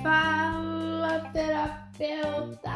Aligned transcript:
Fala, 0.00 1.28
terapeuta! 1.32 2.70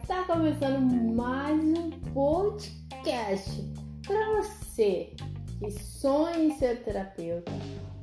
Está 0.00 0.22
começando 0.26 1.14
mais 1.14 1.62
um 1.62 1.90
podcast 2.14 3.70
para 4.06 4.40
você 4.40 5.14
que 5.58 5.70
sonha 5.70 6.38
em 6.38 6.56
ser 6.56 6.82
terapeuta 6.82 7.52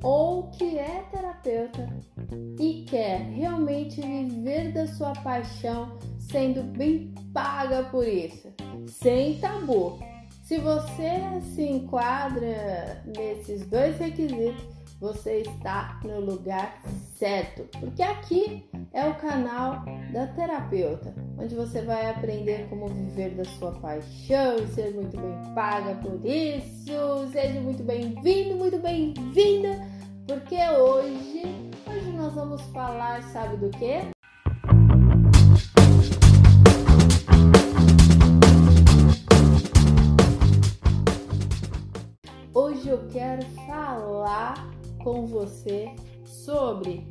ou 0.03 0.51
que 0.51 0.77
é 0.77 1.03
terapeuta 1.11 1.89
e 2.59 2.85
quer 2.87 3.21
realmente 3.31 4.01
viver 4.01 4.71
da 4.71 4.85
sua 4.85 5.13
paixão 5.13 5.97
sendo 6.19 6.61
bem 6.77 7.11
paga 7.33 7.83
por 7.85 8.07
isso, 8.07 8.53
sem 8.85 9.39
tabu. 9.39 9.97
Se 10.49 10.57
você 10.57 11.39
se 11.53 11.61
enquadra 11.61 13.03
nesses 13.05 13.67
dois 13.67 13.99
requisitos, 13.99 14.65
você 14.99 15.41
está 15.41 15.99
no 16.03 16.19
lugar 16.21 16.81
certo, 17.19 17.69
porque 17.79 18.01
aqui 18.01 18.67
é 18.91 19.05
o 19.05 19.13
canal 19.13 19.85
da 20.11 20.25
terapeuta, 20.25 21.13
onde 21.37 21.53
você 21.53 21.83
vai 21.83 22.09
aprender 22.09 22.67
como 22.67 22.87
viver 22.87 23.35
da 23.35 23.45
sua 23.45 23.73
paixão 23.73 24.55
e 24.55 24.67
ser 24.69 24.91
muito 24.95 25.15
bem 25.21 25.53
paga 25.53 25.93
por 26.01 26.19
isso. 26.25 27.27
Seja 27.31 27.61
muito 27.61 27.83
bem-vindo, 27.83 28.55
muito 28.55 28.79
bem-vinda, 28.79 29.79
porque 30.25 30.55
hoje, 30.55 31.43
hoje 31.87 32.11
nós 32.13 32.33
vamos 32.33 32.63
falar, 32.71 33.21
sabe 33.21 33.55
do 33.57 33.69
que? 33.69 34.18
Quero 43.29 43.45
falar 43.67 44.55
com 45.03 45.27
você 45.27 45.93
sobre 46.25 47.05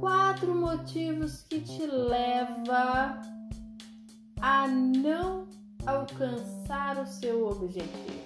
quatro 0.00 0.54
motivos 0.54 1.42
que 1.42 1.60
te 1.60 1.84
leva 1.84 3.20
a 4.40 4.66
não 4.66 5.46
alcançar 5.84 6.98
o 6.98 7.06
seu 7.06 7.48
objetivo. 7.48 8.18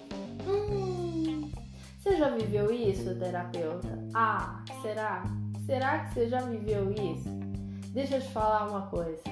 Hum, 0.47 1.51
você 1.99 2.17
já 2.17 2.31
viveu 2.31 2.73
isso, 2.73 3.13
terapeuta? 3.17 3.99
Ah, 4.15 4.63
será? 4.81 5.25
Será 5.67 6.05
que 6.05 6.15
você 6.15 6.29
já 6.29 6.43
viveu 6.43 6.93
isso? 6.93 7.29
Deixa 7.89 8.19
eu 8.19 8.21
te 8.21 8.29
falar 8.29 8.69
uma 8.69 8.83
coisa. 8.83 9.23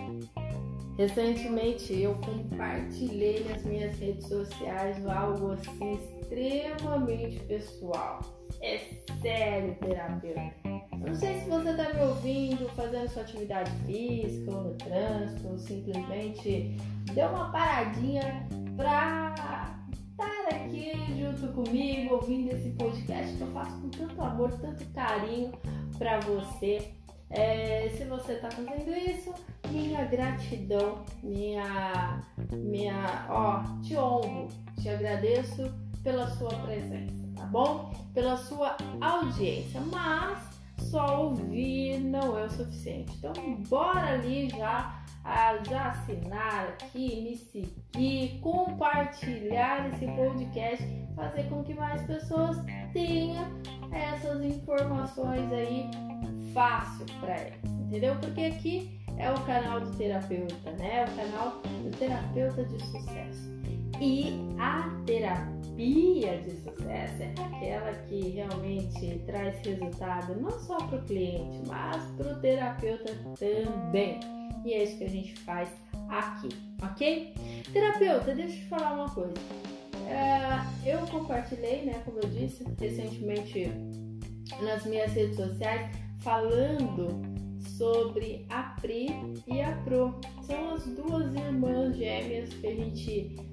Recentemente 0.98 1.96
eu 1.96 2.16
compartilhei 2.16 3.44
nas 3.48 3.62
minhas 3.62 3.96
redes 3.98 4.26
sociais 4.26 5.06
algo 5.06 5.52
assim 5.52 6.19
extremamente 6.30 7.40
pessoal. 7.40 8.20
É 8.62 8.78
sério, 9.20 9.74
terapeuta. 9.80 10.52
Não 10.98 11.14
sei 11.14 11.40
se 11.40 11.48
você 11.48 11.70
está 11.70 11.92
me 11.94 12.00
ouvindo 12.02 12.68
fazendo 12.70 13.08
sua 13.08 13.22
atividade 13.22 13.70
física 13.86 14.50
ou 14.50 14.64
no 14.64 14.74
trânsito, 14.74 15.48
ou 15.48 15.58
simplesmente 15.58 16.76
deu 17.14 17.28
uma 17.28 17.50
paradinha 17.50 18.46
para 18.76 19.34
estar 20.10 20.54
aqui 20.54 20.92
junto 21.18 21.52
comigo, 21.52 22.14
ouvindo 22.14 22.52
esse 22.52 22.70
podcast 22.70 23.34
que 23.36 23.40
eu 23.40 23.52
faço 23.52 23.80
com 23.80 23.88
tanto 23.88 24.22
amor, 24.22 24.52
tanto 24.60 24.84
carinho 24.92 25.52
para 25.98 26.20
você. 26.20 26.92
É, 27.30 27.88
se 27.96 28.04
você 28.04 28.32
está 28.32 28.50
fazendo 28.50 28.90
isso, 28.90 29.32
minha 29.70 30.04
gratidão, 30.04 31.04
minha, 31.22 32.22
minha, 32.52 33.26
ó, 33.30 33.62
te 33.82 33.96
honro, 33.96 34.48
te 34.80 34.88
agradeço 34.88 35.72
pela 36.02 36.26
sua 36.30 36.50
presença, 36.50 37.12
tá 37.36 37.44
bom? 37.46 37.92
Pela 38.14 38.36
sua 38.36 38.76
audiência, 39.00 39.80
mas 39.80 40.38
só 40.78 41.24
ouvir 41.24 41.98
não 42.00 42.38
é 42.38 42.44
o 42.44 42.50
suficiente. 42.50 43.12
Então, 43.18 43.32
bora 43.68 44.14
ali 44.14 44.48
já, 44.50 45.04
já 45.68 45.90
assinar 45.90 46.68
aqui, 46.68 47.20
me 47.22 47.36
seguir, 47.36 48.40
compartilhar 48.40 49.88
esse 49.88 50.06
podcast, 50.06 50.84
fazer 51.14 51.44
com 51.48 51.62
que 51.62 51.74
mais 51.74 52.02
pessoas 52.02 52.56
tenham 52.92 53.44
essas 53.92 54.42
informações 54.42 55.52
aí 55.52 55.90
fácil 56.54 57.06
para 57.20 57.34
elas, 57.34 57.70
entendeu? 57.80 58.16
Porque 58.16 58.40
aqui 58.40 59.00
é 59.18 59.30
o 59.30 59.40
canal 59.42 59.80
do 59.80 59.90
terapeuta, 59.96 60.72
né? 60.72 61.00
É 61.00 61.04
o 61.04 61.16
canal 61.16 61.62
do 61.82 61.90
terapeuta 61.96 62.64
de 62.64 62.82
sucesso. 62.86 63.59
E 64.00 64.32
a 64.58 64.88
terapia 65.04 66.38
de 66.38 66.52
sucesso 66.52 67.22
é 67.22 67.34
aquela 67.36 67.92
que 68.08 68.30
realmente 68.30 69.22
traz 69.26 69.60
resultado 69.60 70.40
não 70.40 70.50
só 70.58 70.78
para 70.78 70.98
o 70.98 71.04
cliente, 71.04 71.60
mas 71.66 72.02
para 72.16 72.32
o 72.32 72.40
terapeuta 72.40 73.12
também. 73.38 74.18
E 74.64 74.72
é 74.72 74.84
isso 74.84 74.96
que 74.96 75.04
a 75.04 75.08
gente 75.08 75.34
faz 75.40 75.68
aqui, 76.08 76.48
ok? 76.82 77.34
Terapeuta, 77.72 78.34
deixa 78.34 78.56
eu 78.56 78.60
te 78.60 78.64
falar 78.68 78.94
uma 78.94 79.10
coisa. 79.10 79.34
É, 80.08 80.90
eu 80.90 81.06
compartilhei, 81.08 81.82
né, 81.82 82.00
como 82.04 82.20
eu 82.20 82.28
disse, 82.30 82.64
recentemente 82.80 83.70
nas 84.62 84.84
minhas 84.86 85.12
redes 85.12 85.36
sociais, 85.36 85.94
falando 86.20 87.20
sobre 87.76 88.46
a 88.48 88.62
Pri 88.80 89.08
e 89.46 89.60
a 89.60 89.72
Pro. 89.84 90.18
São 90.42 90.74
as 90.74 90.86
duas 90.86 91.34
irmãs 91.34 91.96
gêmeas 91.96 92.52
que 92.54 92.66
a 92.66 92.74
gente 92.74 93.49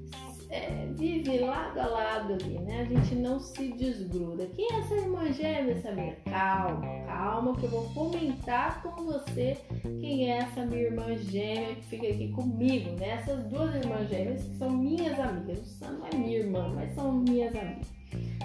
é, 0.49 0.87
vive 0.95 1.39
lado 1.39 1.79
a 1.79 1.87
lado 1.87 2.33
ali, 2.33 2.59
né? 2.59 2.81
A 2.81 2.85
gente 2.85 3.15
não 3.15 3.39
se 3.39 3.73
desgruda. 3.73 4.45
Quem 4.47 4.67
é 4.71 4.79
essa 4.79 4.95
irmã 4.95 5.31
gêmea, 5.31 5.81
Samir? 5.81 6.17
Calma, 6.25 6.81
calma, 7.05 7.55
que 7.55 7.65
eu 7.65 7.69
vou 7.69 7.89
comentar 7.93 8.81
com 8.81 9.03
você 9.03 9.57
quem 9.99 10.31
é 10.31 10.37
essa 10.37 10.65
minha 10.65 10.83
irmã 10.83 11.15
gêmea 11.17 11.75
que 11.75 11.83
fica 11.83 12.07
aqui 12.07 12.29
comigo, 12.29 12.91
né? 12.99 13.09
Essas 13.09 13.43
duas 13.45 13.75
irmãs 13.75 14.09
gêmeas 14.09 14.43
que 14.43 14.57
são 14.57 14.69
minhas 14.69 15.19
amigas. 15.19 15.79
Não 15.81 16.05
é 16.05 16.15
minha 16.15 16.37
irmã, 16.39 16.71
mas 16.73 16.93
são 16.93 17.11
minhas 17.11 17.55
amigas. 17.55 17.87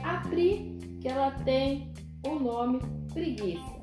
A 0.03 0.19
Pri, 0.29 0.79
que 1.01 1.09
ela 1.09 1.31
tem 1.45 1.93
o 2.27 2.35
nome 2.35 2.81
preguiça 3.13 3.83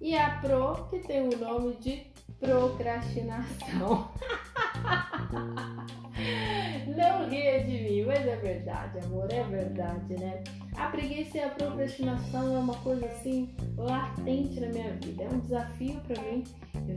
e 0.00 0.16
a 0.16 0.38
Pro, 0.40 0.88
que 0.90 0.98
tem 1.00 1.22
o 1.22 1.38
nome 1.38 1.76
de 1.76 2.06
procrastinação. 2.38 4.10
Não 6.96 7.28
ria 7.28 7.62
de 7.64 7.82
mim, 7.82 8.04
mas 8.06 8.26
é 8.26 8.36
verdade, 8.36 8.98
amor, 9.04 9.26
é 9.30 9.42
verdade, 9.42 10.14
né? 10.18 10.42
A 10.76 10.88
preguiça 10.88 11.38
e 11.38 11.42
a 11.42 11.50
procrastinação 11.50 12.54
é 12.54 12.58
uma 12.58 12.74
coisa 12.76 13.06
assim 13.06 13.54
latente 13.76 14.60
na 14.60 14.68
minha 14.68 14.92
vida. 14.94 15.24
É 15.24 15.28
um 15.28 15.40
desafio 15.40 16.00
para 16.06 16.22
mim 16.22 16.44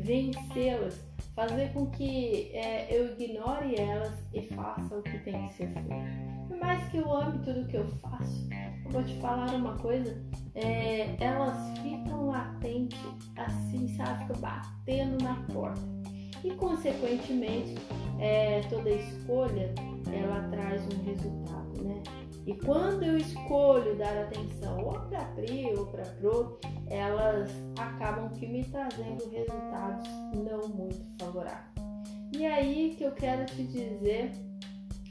vencê-las, 0.03 1.00
fazer 1.35 1.72
com 1.73 1.88
que 1.88 2.51
é, 2.53 2.88
eu 2.89 3.13
ignore 3.13 3.75
elas 3.79 4.13
e 4.34 4.41
faça 4.53 4.95
o 4.95 5.01
que 5.01 5.18
tem 5.19 5.47
que 5.47 5.53
ser 5.53 5.69
feito. 5.69 6.47
Por 6.47 6.57
mais 6.57 6.88
que 6.89 6.97
eu 6.97 7.12
ame 7.12 7.39
tudo 7.39 7.68
que 7.68 7.78
eu 7.78 7.88
faço, 8.00 8.50
eu 8.85 8.91
vou 8.91 9.03
te 9.03 9.19
falar 9.19 9.53
uma 9.53 9.78
coisa: 9.78 10.22
é, 10.56 11.16
elas 11.19 11.78
ficam 11.79 12.28
latentes, 12.28 13.00
assim, 13.38 13.88
sabe? 13.95 14.28
Ficam 14.28 14.41
batendo 14.41 15.23
na 15.23 15.35
porta. 15.53 15.81
E, 16.44 16.51
consequentemente, 16.51 17.75
é, 18.19 18.61
toda 18.69 18.89
escolha 18.89 19.73
ela 20.11 20.47
traz 20.50 20.81
um 20.85 21.03
resultado, 21.03 21.83
né? 21.83 22.01
E 22.45 22.55
quando 22.55 23.03
eu 23.03 23.17
escolho 23.17 23.95
dar 23.95 24.17
atenção 24.17 24.83
ou 24.83 25.00
para 25.01 25.23
Pri 25.35 25.72
ou 25.77 25.85
para 25.85 26.03
Pro, 26.03 26.59
elas 26.89 27.51
acabam 27.77 28.29
que 28.29 28.47
me 28.47 28.63
trazendo 28.63 29.29
resultados 29.29 30.09
não 30.33 30.67
muito 30.69 31.05
favoráveis. 31.19 31.69
E 32.35 32.45
aí 32.45 32.95
que 32.97 33.03
eu 33.03 33.11
quero 33.11 33.45
te 33.45 33.63
dizer 33.63 34.31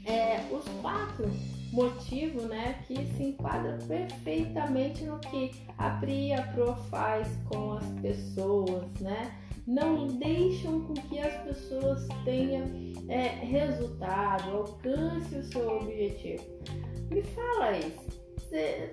é, 0.05 0.41
os 0.51 0.65
quatro 0.81 1.29
motivos 1.71 2.43
né, 2.45 2.83
que 2.87 2.95
se 3.15 3.23
enquadram 3.23 3.77
perfeitamente 3.87 5.05
no 5.05 5.19
que 5.19 5.51
a 5.77 5.91
Pri 5.91 6.27
e 6.27 6.33
a 6.33 6.41
Pro 6.41 6.75
faz 6.89 7.27
com 7.49 7.73
as 7.73 7.85
pessoas, 8.01 8.83
né? 8.99 9.31
Não 9.69 10.07
deixam 10.07 10.81
com 10.81 10.95
que 10.95 11.19
as 11.19 11.43
pessoas 11.43 12.07
tenham 12.25 12.63
é, 13.07 13.27
resultado, 13.45 14.49
alcance 14.49 15.35
o 15.35 15.43
seu 15.43 15.77
objetivo. 15.77 16.43
Me 17.11 17.21
fala 17.21 17.65
aí, 17.65 17.93
você, 18.35 18.91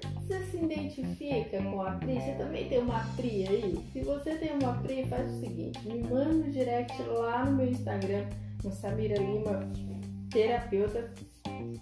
se 0.51 0.57
identifica 0.59 1.63
com 1.63 1.81
a 1.81 1.93
Pri? 1.93 2.21
Você 2.21 2.33
também 2.33 2.69
tem 2.69 2.81
uma 2.81 3.01
Pri 3.17 3.49
aí? 3.49 3.89
Se 3.91 4.03
você 4.03 4.35
tem 4.35 4.53
uma 4.53 4.75
Pri, 4.83 5.07
faz 5.07 5.33
o 5.33 5.41
seguinte, 5.41 5.89
me 5.89 6.03
manda 6.03 6.47
um 6.47 6.51
direct 6.51 7.03
lá 7.05 7.47
no 7.47 7.57
meu 7.57 7.69
Instagram, 7.69 8.27
no 8.63 8.71
Samira 8.71 9.17
Lima 9.17 9.67
terapeuta. 10.31 11.11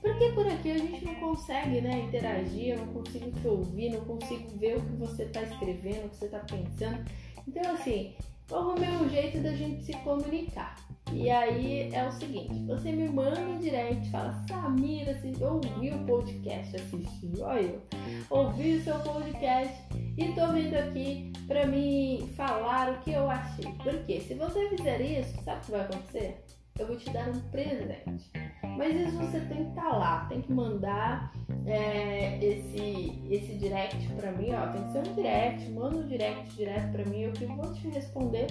Porque 0.01 0.31
por 0.37 0.47
aqui 0.47 0.71
a 0.71 0.79
gente 0.79 1.05
não 1.05 1.17
consegue 1.17 1.81
né, 1.81 2.03
interagir, 2.03 2.75
eu 2.75 2.79
não 2.79 2.93
consigo 2.93 3.33
te 3.33 3.49
ouvir, 3.49 3.91
não 3.91 4.05
consigo 4.05 4.57
ver 4.57 4.77
o 4.77 4.83
que 4.83 4.97
você 4.99 5.25
está 5.25 5.43
escrevendo, 5.43 6.07
o 6.07 6.11
que 6.11 6.17
você 6.17 6.27
está 6.27 6.39
pensando. 6.39 7.05
Então, 7.49 7.73
assim, 7.73 8.15
arrumei 8.53 8.91
um 8.91 9.09
jeito 9.09 9.41
da 9.41 9.53
gente 9.53 9.85
se 9.85 9.93
comunicar. 9.99 10.77
E 11.13 11.31
aí 11.31 11.93
é 11.93 12.09
o 12.09 12.13
seguinte, 12.13 12.65
você 12.67 12.91
me 12.91 13.09
manda 13.09 13.41
um 13.41 13.59
direct, 13.59 14.11
fala, 14.11 14.33
Samira, 14.49 15.21
eu 15.41 15.55
ouvi 15.55 15.91
o 15.91 16.05
podcast, 16.07 16.75
assisti, 16.75 17.31
olha 17.41 17.61
eu, 17.61 17.83
ouvi 18.31 18.77
o 18.77 18.83
seu 18.83 18.99
podcast 18.99 19.75
e 20.19 20.33
tô 20.33 20.53
vindo 20.53 20.75
aqui 20.75 21.33
pra 21.47 21.67
me 21.67 22.27
falar 22.37 22.91
o 22.91 23.01
que 23.01 23.13
eu 23.13 23.31
achei. 23.31 23.71
Porque 23.83 24.21
se 24.21 24.35
você 24.35 24.69
fizer 24.71 25.01
isso, 25.01 25.41
sabe 25.45 25.59
o 25.59 25.65
que 25.65 25.71
vai 25.71 25.81
acontecer? 25.83 26.45
Eu 26.79 26.87
vou 26.89 26.97
te 26.97 27.09
dar 27.11 27.29
um 27.29 27.41
presente. 27.51 28.33
Mas 28.77 28.97
isso 28.97 29.17
você 29.17 29.41
tem 29.41 29.65
que 29.65 29.71
estar 29.71 29.91
tá 29.91 29.97
lá, 29.97 30.27
tem 30.27 30.41
que 30.41 30.53
mandar 30.53 31.33
é, 31.67 32.39
esse, 32.45 33.13
esse 33.31 33.55
direct 33.55 34.07
pra 34.15 34.33
mim, 34.33 34.51
ó. 34.53 34.69
Tem 34.73 34.83
que 34.85 34.93
ser 34.93 34.99
um 34.99 35.15
direct, 35.15 35.71
manda 35.71 35.97
um 35.97 36.07
direct 36.07 36.57
direto 36.57 36.93
pra 36.93 37.05
mim, 37.07 37.23
eu 37.23 37.33
que 37.33 37.47
vou 37.47 37.73
te 37.73 37.89
responder. 37.89 38.47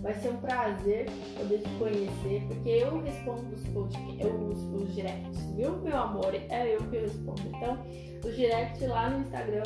Vai 0.00 0.14
ser 0.14 0.30
um 0.30 0.36
prazer 0.38 1.06
poder 1.38 1.58
te 1.58 1.68
conhecer, 1.78 2.42
porque 2.48 2.68
eu 2.68 3.00
respondo 3.00 3.54
os, 3.54 3.62
podcast, 3.68 4.26
os, 4.26 4.82
os 4.82 4.94
directs, 4.94 5.44
viu, 5.54 5.76
meu 5.78 5.96
amor? 5.96 6.34
É 6.34 6.74
eu 6.74 6.80
que 6.90 6.98
respondo. 6.98 7.42
Então, 7.46 7.78
os 8.24 8.34
directs 8.36 8.88
lá 8.88 9.10
no 9.10 9.20
Instagram 9.20 9.62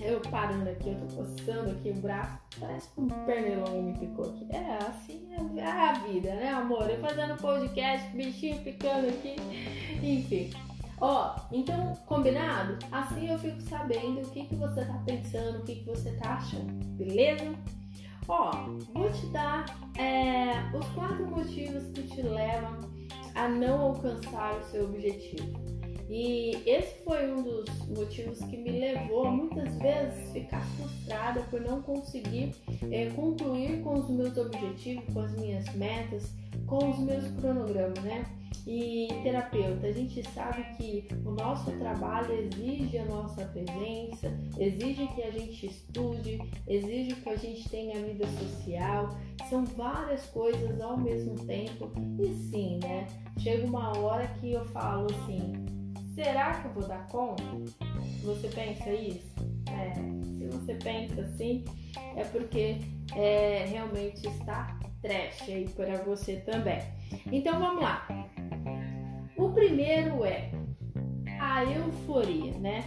eu 0.00 0.20
parando 0.30 0.68
aqui, 0.68 0.90
eu 0.90 1.08
tô 1.08 1.16
coçando 1.16 1.70
aqui 1.70 1.90
o 1.90 1.94
braço, 1.94 2.38
parece 2.60 2.88
que 2.90 3.00
um 3.00 3.08
pernilongo 3.08 3.82
me 3.82 3.98
ficou 3.98 4.26
aqui. 4.26 4.46
É, 4.50 4.78
assim 4.86 5.26
é 5.56 5.64
a 5.64 5.92
vida, 5.94 6.34
né, 6.34 6.50
amor? 6.50 6.90
Eu 6.90 7.00
fazendo 7.00 7.36
podcast, 7.40 8.14
bichinho 8.14 8.62
picando 8.62 9.08
aqui, 9.08 9.36
enfim. 10.02 10.50
Ó, 11.00 11.36
então, 11.52 11.94
combinado? 12.06 12.78
Assim 12.90 13.30
eu 13.30 13.38
fico 13.38 13.60
sabendo 13.62 14.22
o 14.22 14.30
que, 14.30 14.46
que 14.46 14.54
você 14.56 14.84
tá 14.84 15.02
pensando, 15.04 15.58
o 15.58 15.62
que, 15.62 15.76
que 15.76 15.84
você 15.84 16.12
tá 16.12 16.34
achando, 16.34 16.72
beleza? 16.96 17.54
Ó, 18.28 18.50
vou 18.94 19.10
te 19.12 19.26
dar 19.26 19.66
é, 19.98 20.54
os 20.76 20.86
quatro 20.88 21.26
motivos 21.26 21.84
que 21.92 22.02
te 22.02 22.22
levam 22.22 22.78
a 23.34 23.48
não 23.48 23.80
alcançar 23.88 24.58
o 24.58 24.64
seu 24.64 24.84
objetivo. 24.86 25.66
E 26.08 26.62
esse 26.64 27.02
foi 27.04 27.32
um 27.32 27.42
dos 27.42 27.68
motivos 27.88 28.38
que 28.38 28.56
me 28.56 28.70
levou 28.70 29.26
a 29.26 29.30
muitas 29.30 29.76
vezes 29.78 30.32
ficar 30.32 30.64
frustrada 30.76 31.40
por 31.50 31.60
não 31.60 31.82
conseguir 31.82 32.54
é, 32.90 33.10
concluir 33.10 33.82
com 33.82 33.94
os 33.94 34.08
meus 34.08 34.36
objetivos, 34.36 35.04
com 35.12 35.20
as 35.20 35.32
minhas 35.32 35.74
metas, 35.74 36.32
com 36.66 36.90
os 36.90 36.98
meus 37.00 37.26
cronogramas, 37.40 38.02
né? 38.04 38.24
E 38.66 39.06
terapeuta, 39.22 39.86
a 39.86 39.92
gente 39.92 40.28
sabe 40.30 40.64
que 40.76 41.06
o 41.24 41.30
nosso 41.30 41.70
trabalho 41.78 42.32
exige 42.32 42.98
a 42.98 43.04
nossa 43.04 43.44
presença, 43.44 44.36
exige 44.58 45.06
que 45.14 45.22
a 45.22 45.30
gente 45.30 45.66
estude, 45.66 46.40
exige 46.66 47.14
que 47.14 47.28
a 47.28 47.36
gente 47.36 47.68
tenha 47.68 48.04
vida 48.04 48.26
social, 48.26 49.10
são 49.48 49.64
várias 49.64 50.26
coisas 50.26 50.80
ao 50.80 50.96
mesmo 50.96 51.36
tempo. 51.46 51.92
E 52.20 52.34
sim, 52.50 52.80
né? 52.82 53.06
Chega 53.38 53.64
uma 53.64 53.96
hora 53.98 54.26
que 54.40 54.52
eu 54.52 54.64
falo 54.66 55.06
assim, 55.12 55.52
será 56.16 56.60
que 56.60 56.66
eu 56.66 56.72
vou 56.72 56.88
dar 56.88 57.06
conta? 57.06 57.44
Você 58.24 58.48
pensa 58.48 58.90
isso? 58.90 59.32
É, 59.70 59.92
se 60.38 60.46
você 60.48 60.74
pensa 60.74 61.20
assim, 61.20 61.64
é 62.16 62.24
porque 62.24 62.78
é, 63.14 63.64
realmente 63.68 64.26
está 64.26 64.76
trash 65.00 65.42
aí 65.48 65.68
para 65.68 66.02
você 66.02 66.36
também. 66.38 66.80
Então 67.30 67.60
vamos 67.60 67.82
lá. 67.82 68.08
Primeiro 69.56 70.22
é 70.22 70.50
a 71.40 71.64
euforia, 71.64 72.52
né? 72.58 72.84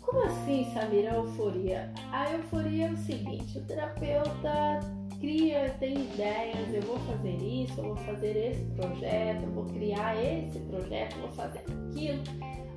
Como 0.00 0.20
assim, 0.24 0.68
Samira, 0.74 1.12
a 1.12 1.14
euforia? 1.14 1.92
A 2.10 2.32
euforia 2.32 2.88
é 2.88 2.90
o 2.90 2.96
seguinte: 2.96 3.56
o 3.56 3.60
terapeuta 3.62 4.80
cria, 5.20 5.70
tem 5.78 5.94
ideias, 5.94 6.74
eu 6.74 6.82
vou 6.82 6.98
fazer 6.98 7.36
isso, 7.36 7.78
eu 7.78 7.84
vou 7.84 7.96
fazer 7.98 8.36
esse 8.36 8.64
projeto, 8.74 9.44
eu 9.44 9.50
vou 9.52 9.64
criar 9.66 10.16
esse 10.16 10.58
projeto, 10.58 11.14
eu 11.14 11.22
vou 11.22 11.32
fazer 11.32 11.60
aquilo. 11.60 12.22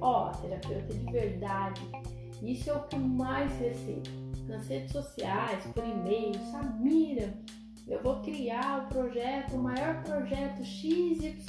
Ó, 0.01 0.29
terapeuta 0.29 0.93
de 0.93 1.11
verdade, 1.11 1.81
isso 2.43 2.69
é 2.69 2.73
o 2.73 2.83
que 2.83 2.95
mais 2.95 3.51
recebo. 3.59 4.07
Nas 4.47 4.67
redes 4.67 4.91
sociais, 4.91 5.65
por 5.73 5.83
e-mail, 5.83 6.35
Samira, 6.51 7.33
eu 7.89 8.01
vou 8.03 8.21
criar 8.21 8.85
o 8.85 8.93
projeto, 8.93 9.55
o 9.55 9.63
maior 9.63 10.03
projeto 10.03 10.63
XYZ 10.63 11.45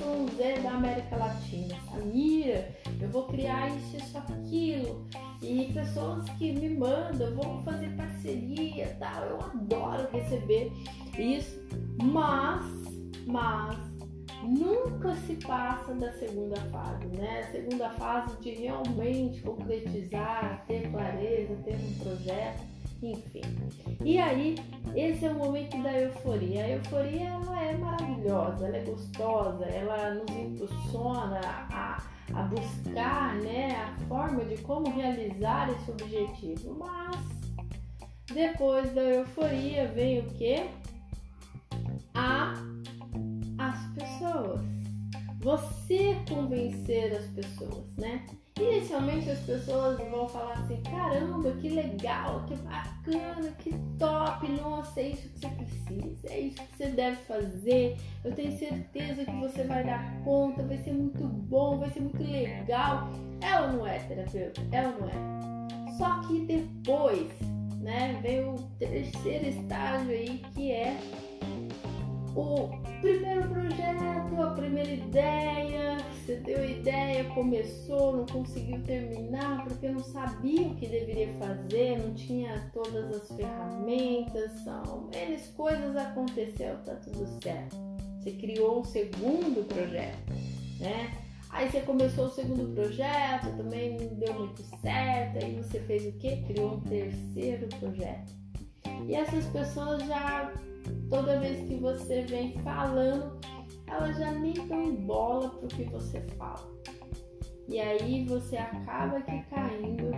da 0.62 0.70
América 0.70 1.16
Latina. 1.16 1.76
Samira, 1.90 2.74
eu 2.98 3.08
vou 3.10 3.26
criar 3.26 3.68
isso, 3.76 3.98
isso, 3.98 4.16
aquilo. 4.16 5.06
E 5.42 5.70
pessoas 5.72 6.28
que 6.30 6.52
me 6.52 6.70
mandam, 6.70 7.34
vamos 7.36 7.64
fazer 7.64 7.94
parceria, 7.94 8.96
tal. 8.98 9.24
Eu 9.24 9.36
adoro 9.38 10.08
receber 10.12 10.72
isso, 11.18 11.60
mas, 12.02 12.64
mas 13.26 13.76
nunca 14.42 15.14
se 15.26 15.34
passa 15.46 15.92
da 15.92 16.10
segunda 16.14 16.56
fase, 16.70 17.06
né? 17.08 17.40
A 17.40 17.52
segunda 17.52 17.90
fase 17.90 18.34
de 18.40 18.50
realmente 18.52 19.42
concretizar, 19.42 20.64
ter 20.66 20.90
clareza, 20.90 21.54
ter 21.64 21.74
um 21.74 21.94
projeto 22.02 22.79
enfim. 23.02 23.42
E 24.04 24.18
aí, 24.18 24.56
esse 24.94 25.26
é 25.26 25.30
o 25.30 25.34
momento 25.34 25.82
da 25.82 25.92
euforia. 25.92 26.64
A 26.64 26.68
euforia 26.68 27.28
ela 27.28 27.62
é 27.62 27.76
maravilhosa, 27.76 28.66
ela 28.66 28.76
é 28.76 28.84
gostosa, 28.84 29.64
ela 29.66 30.14
nos 30.14 30.30
impulsiona 30.36 31.40
a, 31.44 32.02
a 32.34 32.42
buscar 32.44 33.36
né, 33.36 33.76
a 33.76 34.08
forma 34.08 34.44
de 34.44 34.56
como 34.58 34.90
realizar 34.90 35.70
esse 35.70 35.90
objetivo. 35.90 36.76
Mas 36.78 37.16
depois 38.32 38.92
da 38.92 39.02
euforia 39.02 39.88
vem 39.88 40.20
o 40.20 40.24
que? 40.34 40.68
A 42.14 42.54
as 43.60 43.86
pessoas. 43.94 44.60
Você 45.40 46.16
convencer 46.28 47.14
as 47.14 47.26
pessoas, 47.26 47.84
né? 47.98 48.24
Inicialmente 48.60 49.30
as 49.30 49.38
pessoas 49.40 49.98
vão 50.10 50.28
falar 50.28 50.52
assim: 50.52 50.82
caramba, 50.82 51.50
que 51.52 51.70
legal, 51.70 52.44
que 52.46 52.54
bacana, 52.56 53.50
que 53.58 53.74
top, 53.98 54.48
nossa, 54.48 55.00
é 55.00 55.08
isso 55.08 55.28
que 55.30 55.40
você 55.40 55.48
precisa, 55.48 56.28
é 56.28 56.40
isso 56.40 56.62
que 56.62 56.76
você 56.76 56.86
deve 56.88 57.16
fazer. 57.22 57.96
Eu 58.22 58.34
tenho 58.34 58.52
certeza 58.58 59.24
que 59.24 59.36
você 59.36 59.64
vai 59.64 59.82
dar 59.82 60.22
conta, 60.24 60.62
vai 60.62 60.76
ser 60.78 60.92
muito 60.92 61.24
bom, 61.24 61.78
vai 61.78 61.90
ser 61.90 62.00
muito 62.00 62.22
legal. 62.22 63.08
Ela 63.40 63.72
não 63.72 63.86
é 63.86 63.98
terapeuta, 64.00 64.60
ela 64.70 64.94
não 64.98 65.08
é. 65.08 65.96
Só 65.96 66.20
que 66.26 66.40
depois, 66.40 67.30
né, 67.80 68.18
vem 68.22 68.46
o 68.46 68.56
terceiro 68.78 69.46
estágio 69.46 70.10
aí 70.10 70.42
que 70.54 70.70
é 70.70 70.98
o 72.34 72.68
primeiro 73.00 73.48
projeto, 73.48 74.42
a 74.42 74.50
primeira 74.54 74.90
ideia, 74.92 75.96
você 76.30 76.36
deu 76.36 76.68
ideia, 76.68 77.24
começou, 77.34 78.16
não 78.18 78.26
conseguiu 78.26 78.82
terminar 78.82 79.64
porque 79.64 79.88
não 79.88 80.02
sabia 80.02 80.68
o 80.68 80.76
que 80.76 80.86
deveria 80.86 81.32
fazer, 81.34 81.98
não 81.98 82.14
tinha 82.14 82.70
todas 82.72 83.16
as 83.16 83.36
ferramentas, 83.36 84.52
são 84.64 85.08
menos 85.12 85.46
coisas 85.56 85.96
aconteceu, 85.96 86.76
tá 86.84 86.94
tudo 86.96 87.26
certo. 87.42 87.76
Você 88.18 88.32
criou 88.32 88.80
um 88.80 88.84
segundo 88.84 89.66
projeto, 89.66 90.32
né? 90.78 91.10
Aí 91.50 91.68
você 91.68 91.80
começou 91.80 92.26
o 92.26 92.30
segundo 92.30 92.72
projeto, 92.74 93.56
também 93.56 93.96
não 93.98 94.14
deu 94.14 94.34
muito 94.34 94.62
certo, 94.62 95.44
aí 95.44 95.56
você 95.56 95.80
fez 95.80 96.06
o 96.06 96.12
quê? 96.18 96.44
Criou 96.46 96.74
um 96.74 96.80
terceiro 96.80 97.66
projeto. 97.80 98.32
E 99.08 99.14
essas 99.14 99.46
pessoas 99.46 100.06
já 100.06 100.52
toda 101.08 101.40
vez 101.40 101.66
que 101.66 101.76
você 101.76 102.22
vem 102.22 102.58
falando, 102.62 103.38
elas 103.86 104.16
já 104.16 104.32
nem 104.32 104.54
dão 104.54 104.94
bola 104.94 105.50
pro 105.50 105.68
que 105.68 105.84
você 105.84 106.20
fala. 106.38 106.70
E 107.68 107.78
aí 107.78 108.24
você 108.24 108.56
acaba 108.56 109.18
aqui 109.18 109.44
caindo 109.50 110.10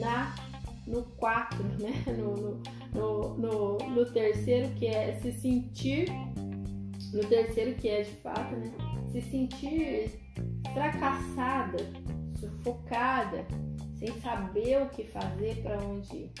na 0.00 0.34
no 0.86 1.02
4, 1.16 1.62
né? 1.80 1.92
No, 2.16 2.62
no, 2.94 3.34
no, 3.36 3.78
no, 3.78 4.12
terceiro 4.12 4.72
que 4.76 4.86
é 4.86 5.18
se 5.20 5.32
sentir, 5.32 6.06
no 7.12 7.24
terceiro 7.28 7.74
que 7.74 7.88
é 7.88 8.02
de 8.02 8.12
fato, 8.16 8.54
né? 8.54 8.70
Se 9.10 9.20
sentir 9.20 10.20
fracassada, 10.72 11.78
sufocada, 12.38 13.44
sem 13.98 14.12
saber 14.20 14.82
o 14.82 14.88
que 14.90 15.04
fazer, 15.04 15.60
para 15.62 15.78
onde 15.84 16.16
ir 16.16 16.32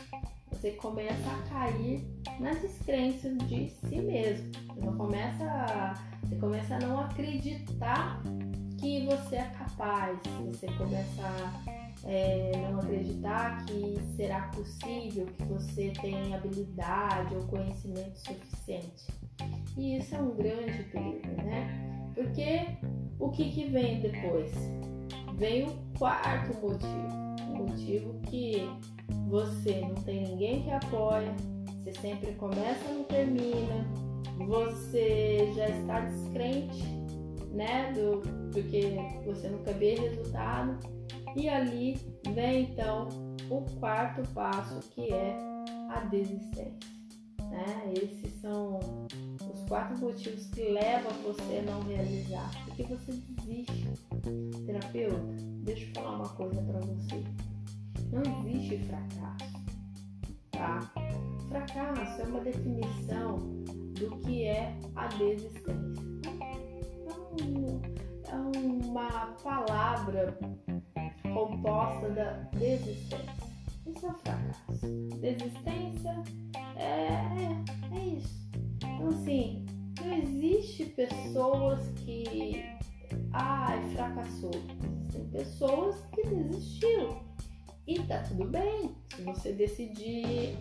você 0.64 0.70
começa 0.70 1.30
a 1.30 1.42
cair 1.50 2.02
nas 2.40 2.58
descrenças 2.62 3.36
de 3.48 3.68
si 3.68 4.00
mesmo. 4.00 4.50
Você 4.74 4.96
começa 4.96 5.44
a, 5.44 5.94
você 6.22 6.36
começa 6.36 6.76
a 6.76 6.78
não 6.78 7.00
acreditar 7.00 8.22
que 8.80 9.04
você 9.04 9.36
é 9.36 9.52
capaz. 9.58 10.18
Você 10.46 10.66
começa 10.78 11.22
a 11.22 12.08
é, 12.08 12.52
não 12.56 12.78
acreditar 12.78 13.62
que 13.66 13.98
será 14.16 14.48
possível, 14.54 15.26
que 15.26 15.44
você 15.44 15.92
tem 16.00 16.34
habilidade 16.34 17.34
ou 17.34 17.42
conhecimento 17.42 18.18
suficiente. 18.20 19.06
E 19.76 19.98
isso 19.98 20.14
é 20.14 20.18
um 20.18 20.34
grande 20.34 20.82
perigo, 20.84 21.42
né? 21.42 21.68
Porque 22.14 22.68
o 23.18 23.28
que, 23.28 23.50
que 23.50 23.66
vem 23.66 24.00
depois? 24.00 24.50
Vem 25.34 25.64
o 25.68 25.98
quarto 25.98 26.58
motivo. 26.58 27.23
O 27.54 27.68
motivo 27.68 28.14
que 28.28 28.68
você 29.28 29.80
não 29.80 29.94
tem 29.94 30.28
ninguém 30.28 30.62
que 30.62 30.70
apoia, 30.70 31.34
você 31.82 31.92
sempre 31.92 32.32
começa 32.32 32.84
e 32.90 32.94
não 32.94 33.04
termina, 33.04 33.86
você 34.46 35.52
já 35.54 35.68
está 35.68 36.00
descrente, 36.00 36.82
né? 37.52 37.92
Do, 37.92 38.22
porque 38.50 38.96
você 39.24 39.48
nunca 39.48 39.72
vê 39.72 39.94
resultado. 39.94 40.78
E 41.36 41.48
ali 41.48 41.96
vem 42.32 42.64
então 42.64 43.08
o 43.50 43.62
quarto 43.78 44.28
passo 44.30 44.80
que 44.90 45.12
é 45.12 45.36
a 45.90 46.00
desistência. 46.10 46.94
Né? 47.50 47.92
Esses 47.94 48.32
são 48.40 48.80
quatro 49.68 49.98
motivos 49.98 50.46
que 50.48 50.62
levam 50.62 51.12
você 51.22 51.58
a 51.58 51.62
não 51.62 51.82
realizar. 51.82 52.50
Porque 52.64 52.82
você 52.84 53.12
desiste. 53.12 53.88
Terapeuta, 54.66 55.36
deixa 55.62 55.86
eu 55.86 55.94
falar 55.94 56.16
uma 56.16 56.28
coisa 56.30 56.62
para 56.62 56.80
você. 56.80 57.24
Não 58.12 58.46
existe 58.46 58.78
fracasso. 58.84 59.64
Tá? 60.52 60.92
Fracasso 61.48 62.22
é 62.22 62.24
uma 62.24 62.40
definição 62.40 63.38
do 63.98 64.16
que 64.18 64.44
é 64.44 64.76
a 64.96 65.06
desistência. 65.08 66.04
É, 67.40 68.34
uma 68.34 69.34
palavra 69.42 70.38
composta 71.32 72.10
da 72.10 72.30
desistência. 72.58 73.44
Isso 73.86 74.06
é 74.06 74.12
fracasso. 74.12 74.86
Desistência 75.20 76.22
é, 76.76 76.84
é, 76.84 77.96
é 77.96 78.06
isso. 78.16 78.43
Então, 79.04 79.18
assim, 79.18 79.66
não 80.00 80.12
existe 80.14 80.86
pessoas 80.86 81.86
que. 81.96 82.64
Ai, 83.34 83.82
fracassou. 83.90 84.50
Existem 85.02 85.24
pessoas 85.26 85.96
que 86.14 86.26
desistiram. 86.26 87.22
E 87.86 87.98
tá 88.04 88.22
tudo 88.22 88.46
bem. 88.46 88.94
Se 89.14 89.22
você 89.22 89.52
decidir 89.52 90.56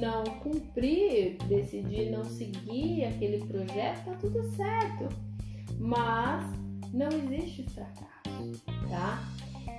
não 0.00 0.22
cumprir, 0.38 1.36
decidir 1.48 2.10
não 2.10 2.24
seguir 2.24 3.06
aquele 3.06 3.44
projeto, 3.44 4.04
tá 4.04 4.14
tudo 4.20 4.40
certo. 4.52 5.08
Mas 5.76 6.44
não 6.92 7.08
existe 7.08 7.68
fracasso, 7.70 8.62
tá? 8.88 9.18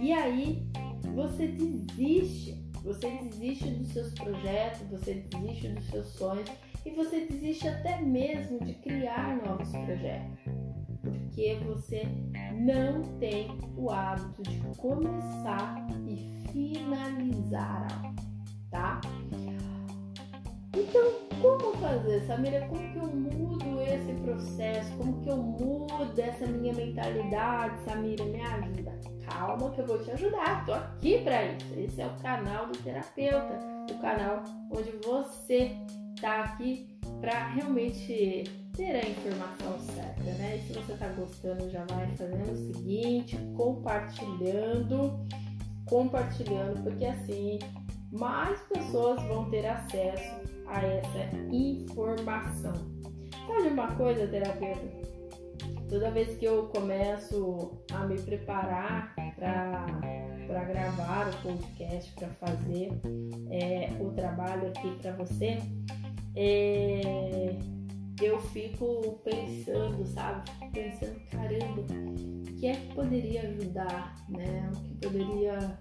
E 0.02 0.12
aí 0.12 0.68
você 1.16 1.48
desiste 1.48 2.60
você 2.84 3.10
desiste 3.10 3.70
dos 3.70 3.90
seus 3.90 4.14
projetos, 4.16 4.82
você 4.90 5.14
desiste 5.14 5.70
dos 5.70 5.86
seus 5.86 6.08
sonhos 6.08 6.50
e 6.86 6.92
você 6.92 7.26
desiste 7.26 7.68
até 7.68 8.02
mesmo 8.02 8.60
de 8.60 8.74
criar 8.76 9.38
novos 9.46 9.70
projetos. 9.70 10.40
Porque 11.02 11.56
você 11.66 12.04
não 12.54 13.02
tem 13.20 13.48
o 13.76 13.90
hábito 13.90 14.44
de 14.44 14.60
começar 14.78 15.88
e 16.08 16.18
finalizar 16.52 17.88
algo, 18.04 18.16
tá? 18.70 19.02
Então, 20.76 21.12
como 21.42 21.76
fazer, 21.78 22.22
Samira? 22.28 22.68
Como 22.68 22.92
que 22.92 22.98
eu 22.98 23.08
mudo 23.08 23.82
esse 23.82 24.14
processo? 24.22 24.96
Como 24.98 25.22
que 25.22 25.30
eu 25.30 25.38
mudo 25.38 26.20
essa 26.20 26.46
minha 26.48 26.74
mentalidade, 26.74 27.84
Samira? 27.84 28.24
Me 28.26 28.42
ajuda 28.42 29.00
calma 29.32 29.72
que 29.72 29.82
eu 29.82 29.88
vou 29.88 29.98
te 30.00 30.12
ajudar. 30.12 30.66
Tô 30.66 30.74
aqui 30.74 31.20
para 31.24 31.46
isso. 31.46 31.74
Esse 31.78 32.02
é 32.02 32.08
o 32.08 32.16
canal 32.22 32.68
do 32.68 32.78
terapeuta, 32.78 33.60
o 33.90 34.00
canal 34.00 34.44
onde 34.72 34.92
você 35.04 35.76
tá 36.22 36.44
aqui 36.44 36.88
para 37.20 37.50
realmente 37.50 38.44
ter 38.78 38.96
a 38.96 39.10
informação 39.10 39.80
certa, 39.94 40.24
né? 40.24 40.58
E 40.58 40.62
se 40.68 40.74
você 40.74 40.94
tá 40.94 41.08
gostando, 41.10 41.70
já 41.70 41.84
vai 41.86 42.08
fazendo 42.16 42.52
o 42.52 42.74
seguinte, 42.74 43.38
compartilhando, 43.58 45.20
compartilhando, 45.86 46.84
porque 46.84 47.06
assim 47.06 47.60
mais 48.12 48.60
pessoas 48.62 49.22
vão 49.24 49.50
ter 49.50 49.66
acesso 49.66 50.42
a 50.68 50.86
essa 50.86 51.36
informação. 51.52 52.74
Sabe 53.48 53.70
uma 53.70 53.96
coisa, 53.96 54.28
terapeuta? 54.28 55.02
Toda 55.90 56.12
vez 56.12 56.38
que 56.38 56.46
eu 56.46 56.68
começo 56.68 57.84
a 57.94 58.06
me 58.06 58.20
preparar 58.22 59.14
para 59.36 60.64
gravar 60.66 61.30
o 61.30 61.42
podcast, 61.42 62.14
para 62.14 62.30
fazer 62.30 62.92
é, 63.50 63.92
o 64.00 64.12
trabalho 64.12 64.68
aqui 64.70 64.96
para 65.02 65.12
você, 65.14 65.58
é, 66.36 67.56
eu 68.22 68.40
fico 68.40 69.20
pensando, 69.24 70.06
sabe? 70.06 70.50
Fico 70.52 70.72
pensando, 70.72 71.20
caramba, 71.30 71.82
o 71.82 72.56
que 72.56 72.68
é 72.68 72.76
que 72.76 72.94
poderia 72.94 73.42
ajudar, 73.42 74.16
né? 74.30 74.72
O 74.74 74.80
que 74.80 75.08
poderia. 75.08 75.78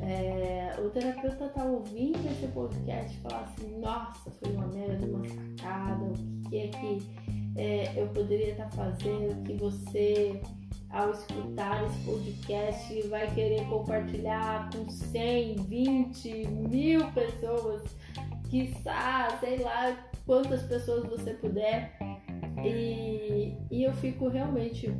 É, 0.00 0.76
o 0.78 0.90
terapeuta 0.90 1.48
tá 1.48 1.64
ouvindo 1.64 2.18
esse 2.30 2.46
podcast 2.48 3.16
e 3.16 3.20
falar 3.20 3.40
assim, 3.44 3.78
nossa, 3.80 4.30
foi 4.30 4.52
uma 4.52 4.66
merda, 4.66 5.06
uma 5.06 5.26
sacada, 5.26 6.04
o 6.04 6.50
que 6.50 6.58
é 6.58 6.68
que 6.68 7.00
é, 7.56 7.92
eu 7.96 8.06
poderia 8.08 8.52
estar 8.52 8.70
fazendo 8.70 9.42
que 9.44 9.54
você, 9.54 10.40
ao 10.90 11.10
escutar 11.10 11.84
esse 11.86 11.98
podcast, 12.04 13.08
vai 13.08 13.34
querer 13.34 13.66
compartilhar 13.68 14.70
com 14.70 14.88
100, 14.88 15.56
20 15.56 16.46
mil 16.46 17.10
pessoas, 17.12 17.82
quiçá, 18.50 19.38
sei 19.40 19.58
lá 19.58 19.96
quantas 20.26 20.62
pessoas 20.64 21.08
você 21.08 21.34
puder. 21.34 21.96
E, 22.64 23.56
e 23.70 23.84
eu 23.84 23.92
fico 23.94 24.28
realmente 24.28 24.92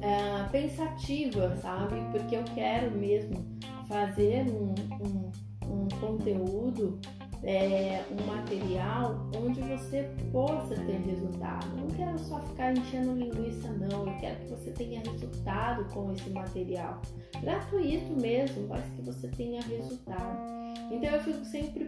é, 0.00 0.48
pensativa, 0.50 1.56
sabe? 1.56 1.96
Porque 2.10 2.36
eu 2.36 2.44
quero 2.54 2.90
mesmo 2.92 3.44
fazer 3.86 4.46
um, 4.46 4.74
um, 5.04 5.32
um 5.66 5.88
conteúdo 6.00 6.98
é, 7.42 8.02
um 8.10 8.26
material 8.26 9.28
onde 9.36 9.60
você 9.60 10.10
possa 10.32 10.74
ter 10.74 10.98
resultado. 11.00 11.66
Não 11.76 11.88
quero 11.88 12.18
só 12.18 12.40
ficar 12.40 12.72
enchendo 12.72 13.12
linguiça, 13.12 13.68
não. 13.72 14.06
Eu 14.06 14.18
quero 14.18 14.36
que 14.36 14.46
você 14.46 14.70
tenha 14.70 15.02
resultado 15.02 15.84
com 15.92 16.12
esse 16.12 16.30
material. 16.30 17.02
Gratuito 17.42 18.12
mesmo, 18.18 18.66
mas 18.68 18.84
que 18.96 19.02
você 19.02 19.28
tenha 19.28 19.60
resultado. 19.62 20.63
Então 20.90 21.10
eu 21.10 21.20
fico 21.22 21.44
sempre 21.44 21.86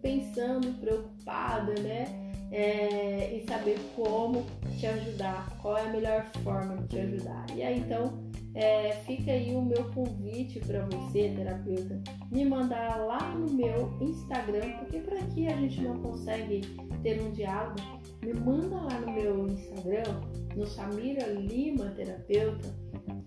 pensando, 0.00 0.80
preocupada, 0.80 1.74
né? 1.80 2.04
É, 2.50 3.34
em 3.34 3.46
saber 3.46 3.78
como 3.96 4.44
te 4.78 4.86
ajudar, 4.86 5.56
qual 5.62 5.78
é 5.78 5.86
a 5.86 5.90
melhor 5.90 6.26
forma 6.44 6.76
de 6.76 6.88
te 6.88 6.98
ajudar. 6.98 7.46
E 7.54 7.62
aí 7.62 7.78
então 7.78 8.12
é, 8.54 8.92
fica 9.06 9.32
aí 9.32 9.54
o 9.54 9.62
meu 9.62 9.84
convite 9.92 10.60
para 10.60 10.84
você, 10.86 11.32
terapeuta, 11.34 12.02
me 12.30 12.44
mandar 12.44 12.98
lá 12.98 13.34
no 13.34 13.50
meu 13.50 13.96
Instagram, 14.00 14.72
porque 14.80 14.98
por 14.98 15.14
aqui 15.14 15.46
a 15.46 15.56
gente 15.56 15.80
não 15.80 15.98
consegue 16.02 16.60
ter 17.02 17.22
um 17.22 17.30
diálogo. 17.32 17.76
Me 18.22 18.34
manda 18.34 18.76
lá 18.76 19.00
no 19.00 19.12
meu 19.12 19.46
Instagram, 19.46 20.20
no 20.54 20.66
Samira 20.66 21.26
Lima 21.28 21.86
Terapeuta, 21.96 22.68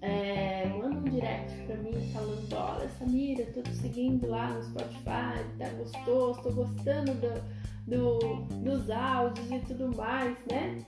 é, 0.02 0.68
manda 0.68 1.00
um 1.00 1.04
direct 1.04 1.56
para 1.66 1.78
mim 1.78 1.94
falando: 2.14 2.25
Olha, 2.25 2.25
Samira, 2.98 3.46
tô 3.54 3.62
te 3.62 3.74
seguindo 3.76 4.28
lá 4.28 4.50
no 4.50 4.64
Spotify, 4.64 5.44
tá 5.58 5.70
gostoso, 5.78 6.42
tô 6.42 6.52
gostando 6.52 7.14
do, 7.16 7.88
do, 7.88 8.20
dos 8.64 8.90
áudios 8.90 9.52
e 9.52 9.60
tudo 9.60 9.96
mais, 9.96 10.38
né? 10.50 10.86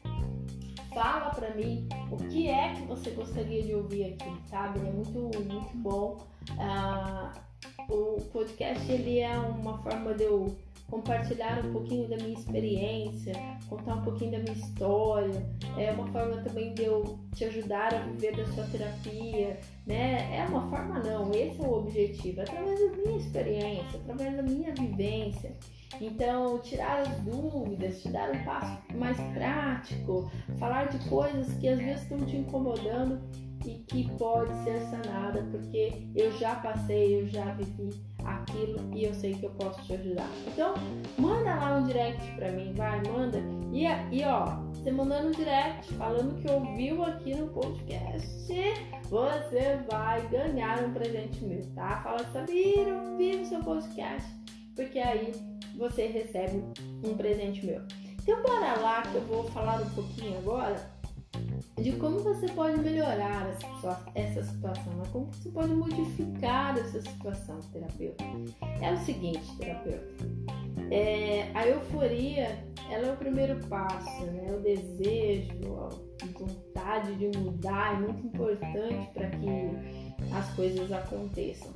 fala 0.97 1.29
para 1.29 1.53
mim 1.53 1.87
o 2.11 2.17
que 2.17 2.49
é 2.49 2.73
que 2.73 2.81
você 2.87 3.11
gostaria 3.11 3.61
de 3.61 3.75
ouvir 3.75 4.05
aqui, 4.05 4.49
sabe? 4.49 4.79
É 4.79 4.91
muito, 4.91 5.19
muito 5.19 5.77
bom. 5.77 6.25
Uh, 6.53 7.93
o 7.93 8.21
podcast 8.31 8.91
ele 8.91 9.19
é 9.19 9.37
uma 9.37 9.77
forma 9.83 10.15
de 10.15 10.23
eu 10.23 10.55
compartilhar 10.87 11.63
um 11.65 11.71
pouquinho 11.71 12.07
da 12.09 12.15
minha 12.17 12.37
experiência, 12.37 13.33
contar 13.69 13.95
um 13.95 14.01
pouquinho 14.01 14.31
da 14.31 14.39
minha 14.39 14.53
história. 14.53 15.45
É 15.77 15.91
uma 15.91 16.07
forma 16.07 16.37
também 16.37 16.73
de 16.73 16.85
eu 16.85 17.19
te 17.35 17.45
ajudar 17.45 17.93
a 17.93 17.99
viver 17.99 18.35
da 18.35 18.45
sua 18.47 18.63
terapia, 18.65 19.59
né? 19.85 20.37
É 20.37 20.45
uma 20.47 20.69
forma 20.69 20.99
não, 20.99 21.31
esse 21.31 21.61
é 21.61 21.67
o 21.67 21.73
objetivo, 21.73 22.41
através 22.41 22.79
da 22.79 22.95
minha 22.97 23.17
experiência, 23.17 23.99
através 23.99 24.35
da 24.35 24.43
minha 24.43 24.73
vivência. 24.73 25.55
Então, 26.01 26.59
tirar 26.59 26.99
as 26.99 27.19
dúvidas, 27.21 28.01
te 28.01 28.09
dar 28.09 28.29
um 28.31 28.43
passo 28.43 28.77
mais 28.95 29.17
prático, 29.33 30.29
falar 30.57 30.85
de 30.89 31.09
coisas 31.09 31.53
que 31.55 31.67
às 31.67 31.79
vezes 31.79 32.03
estão 32.03 32.17
te 32.19 32.35
incomodando 32.35 33.21
e 33.65 33.79
que 33.87 34.09
pode 34.17 34.53
ser 34.63 34.79
sanada, 34.81 35.45
porque 35.51 36.07
eu 36.15 36.31
já 36.37 36.55
passei, 36.55 37.21
eu 37.21 37.27
já 37.27 37.53
vivi 37.53 37.89
aquilo 38.23 38.79
e 38.93 39.05
eu 39.05 39.13
sei 39.13 39.33
que 39.33 39.45
eu 39.45 39.51
posso 39.51 39.81
te 39.83 39.93
ajudar. 39.93 40.29
Então, 40.47 40.73
manda 41.17 41.55
lá 41.55 41.77
um 41.77 41.85
direct 41.85 42.31
pra 42.35 42.51
mim, 42.51 42.73
vai, 42.73 43.01
manda. 43.03 43.39
E, 43.71 43.85
e 44.15 44.23
ó, 44.25 44.57
você 44.73 44.91
mandando 44.91 45.29
um 45.29 45.31
direct 45.31 45.93
falando 45.95 46.41
que 46.41 46.51
ouviu 46.51 47.03
aqui 47.03 47.35
no 47.35 47.47
podcast, 47.47 48.27
você 49.09 49.77
vai 49.89 50.27
ganhar 50.27 50.83
um 50.83 50.93
presente 50.93 51.43
meu, 51.43 51.61
tá? 51.75 52.01
Fala, 52.03 52.23
Sabira, 52.31 52.93
ouvi 52.93 53.37
o 53.37 53.45
seu 53.45 53.59
podcast, 53.59 54.27
porque 54.75 54.99
aí 54.99 55.31
você 55.77 56.07
recebe 56.07 56.63
um 57.05 57.15
presente 57.15 57.65
meu. 57.65 57.81
Então 58.21 58.41
bora 58.43 58.77
lá 58.81 59.01
que 59.03 59.15
eu 59.15 59.21
vou 59.21 59.43
falar 59.45 59.81
um 59.81 59.89
pouquinho 59.91 60.37
agora 60.39 60.96
de 61.79 61.91
como 61.93 62.19
você 62.19 62.47
pode 62.47 62.79
melhorar 62.79 63.49
essa 64.15 64.43
situação, 64.43 64.93
né? 64.93 65.03
como 65.11 65.25
você 65.25 65.49
pode 65.49 65.73
modificar 65.73 66.77
essa 66.77 67.01
situação, 67.01 67.59
terapeuta. 67.71 68.23
É 68.81 68.93
o 68.93 68.97
seguinte, 68.97 69.41
terapeuta, 69.57 70.25
É, 70.89 71.51
a 71.53 71.67
euforia, 71.67 72.63
ela 72.89 73.07
é 73.07 73.13
o 73.13 73.17
primeiro 73.17 73.59
passo, 73.67 74.25
né? 74.27 74.55
O 74.55 74.61
desejo, 74.61 75.75
a 75.75 76.25
vontade 76.37 77.15
de 77.15 77.37
mudar 77.37 77.95
é 77.95 77.99
muito 77.99 78.27
importante 78.27 79.09
para 79.13 79.29
que 79.29 79.47
as 80.33 80.55
coisas 80.55 80.91
aconteçam. 80.91 81.73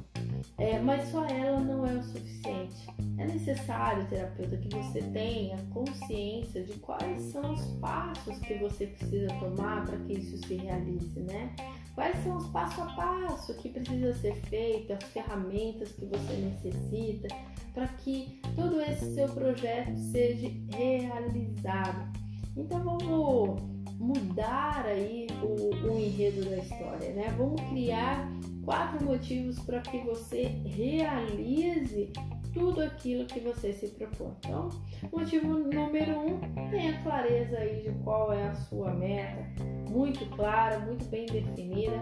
É, 0.57 0.79
mas 0.79 1.09
só 1.09 1.25
ela 1.25 1.59
não 1.59 1.85
é 1.85 1.93
o 1.93 2.03
suficiente. 2.03 2.87
É 3.17 3.25
necessário, 3.25 4.07
terapeuta, 4.07 4.57
que 4.57 4.75
você 4.75 5.01
tenha 5.01 5.57
consciência 5.73 6.63
de 6.63 6.73
quais 6.79 7.21
são 7.23 7.53
os 7.53 7.65
passos 7.79 8.37
que 8.39 8.55
você 8.55 8.87
precisa 8.87 9.27
tomar 9.39 9.85
para 9.85 9.97
que 9.99 10.13
isso 10.13 10.37
se 10.47 10.55
realize, 10.55 11.19
né? 11.19 11.55
Quais 11.95 12.23
são 12.23 12.37
os 12.37 12.47
passo 12.47 12.81
a 12.81 12.85
passo 12.93 13.55
que 13.57 13.69
precisa 13.69 14.13
ser 14.15 14.35
feito, 14.47 14.93
as 14.93 15.03
ferramentas 15.05 15.91
que 15.91 16.05
você 16.05 16.33
necessita 16.33 17.27
para 17.73 17.87
que 17.87 18.41
todo 18.55 18.81
esse 18.81 19.13
seu 19.13 19.27
projeto 19.29 19.95
seja 20.11 20.49
realizado. 20.71 22.11
Então 22.55 22.83
vamos 22.83 23.80
mudar 24.01 24.83
aí 24.87 25.27
o, 25.43 25.87
o 25.87 25.99
enredo 25.99 26.49
da 26.49 26.57
história, 26.57 27.13
né? 27.13 27.33
Vamos 27.37 27.61
criar 27.69 28.27
quatro 28.65 29.05
motivos 29.05 29.59
para 29.59 29.79
que 29.81 29.99
você 29.99 30.43
realize 30.65 32.11
tudo 32.51 32.81
aquilo 32.81 33.25
que 33.25 33.39
você 33.39 33.71
se 33.71 33.87
propõe. 33.89 34.33
Então, 34.39 34.69
motivo 35.13 35.59
número 35.59 36.19
um, 36.19 36.39
tenha 36.69 37.01
clareza 37.03 37.57
aí 37.59 37.81
de 37.81 37.91
qual 38.03 38.33
é 38.33 38.47
a 38.47 38.55
sua 38.55 38.91
meta, 38.93 39.47
muito 39.89 40.25
clara, 40.35 40.79
muito 40.79 41.05
bem 41.05 41.27
definida. 41.27 41.95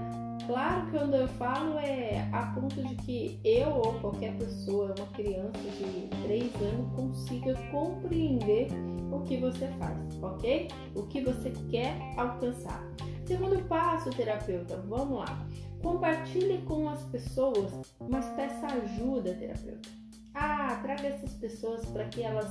Claro 0.49 0.87
que 0.87 0.97
quando 0.97 1.13
eu 1.13 1.27
falo 1.27 1.77
é 1.77 2.27
a 2.31 2.47
ponto 2.55 2.81
de 2.81 2.95
que 2.95 3.39
eu 3.43 3.69
ou 3.69 3.93
qualquer 3.99 4.35
pessoa, 4.35 4.95
uma 4.97 5.05
criança 5.09 5.59
de 5.59 6.07
3 6.23 6.55
anos, 6.55 6.91
consiga 6.95 7.53
compreender 7.69 8.67
o 9.11 9.19
que 9.19 9.37
você 9.37 9.67
faz, 9.77 9.95
ok? 10.23 10.67
O 10.95 11.03
que 11.03 11.21
você 11.21 11.53
quer 11.69 11.95
alcançar. 12.17 12.83
Segundo 13.27 13.63
passo, 13.67 14.09
terapeuta, 14.09 14.77
vamos 14.87 15.19
lá. 15.19 15.47
Compartilhe 15.83 16.63
com 16.63 16.89
as 16.89 17.03
pessoas, 17.03 17.71
mas 18.09 18.25
peça 18.29 18.65
ajuda, 18.65 19.35
terapeuta. 19.35 19.87
Ah, 20.33 20.79
traga 20.81 21.09
essas 21.09 21.33
pessoas 21.33 21.85
para 21.85 22.05
que 22.05 22.23
elas 22.23 22.49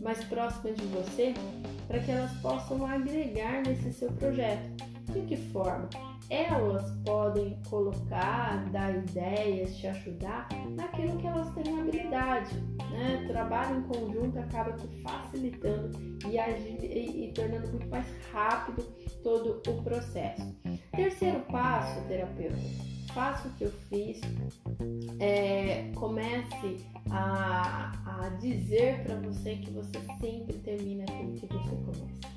mais 0.00 0.24
próximas 0.24 0.76
de 0.76 0.86
você, 0.86 1.34
para 1.86 1.98
que 1.98 2.10
elas 2.10 2.32
possam 2.40 2.86
agregar 2.86 3.62
nesse 3.66 3.92
seu 3.92 4.10
projeto. 4.12 4.82
De 5.12 5.20
que 5.26 5.36
forma? 5.36 5.90
Elas 6.30 6.90
podem 7.04 7.58
colocar, 7.68 8.68
dar 8.70 8.96
ideias, 8.96 9.76
te 9.76 9.86
ajudar 9.86 10.48
naquilo 10.70 11.18
que 11.18 11.26
elas 11.26 11.52
têm 11.54 11.78
habilidade. 11.78 12.54
Né? 12.90 13.24
Trabalho 13.28 13.78
em 13.78 13.82
conjunto 13.82 14.38
acaba 14.38 14.72
que 14.72 15.02
facilitando 15.02 15.98
e, 16.26 16.36
e, 16.86 17.26
e 17.26 17.32
tornando 17.32 17.68
muito 17.68 17.88
mais 17.88 18.06
rápido 18.32 18.82
todo 19.22 19.62
o 19.68 19.82
processo. 19.82 20.54
Terceiro 20.94 21.40
passo, 21.50 22.00
terapeuta, 22.08 22.56
faça 23.12 23.48
o 23.48 23.50
que 23.52 23.64
eu 23.64 23.72
fiz, 23.88 24.20
é, 25.20 25.90
comece 25.94 26.84
a, 27.10 27.92
a 28.04 28.28
dizer 28.40 29.02
para 29.04 29.16
você 29.16 29.56
que 29.56 29.70
você 29.70 30.00
sempre 30.20 30.58
termina 30.58 31.04
aquilo 31.04 31.32
que 31.32 31.46
você 31.46 31.76
começa, 31.76 32.33